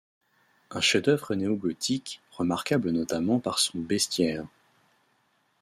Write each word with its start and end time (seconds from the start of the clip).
Un 0.71 0.81
chef-d’œuvre 0.81 1.35
néogothique, 1.35 2.23
remarquable 2.31 2.89
notamment 2.89 3.39
par 3.39 3.59
son 3.59 3.77
bestiaire. 3.77 4.47